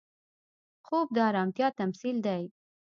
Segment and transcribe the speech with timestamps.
[0.85, 2.43] خوب د ارامتیا تمثیل دی